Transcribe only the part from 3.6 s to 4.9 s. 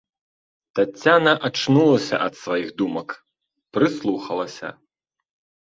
прыслухалася.